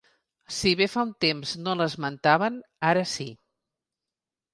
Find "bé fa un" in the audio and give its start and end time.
0.77-1.11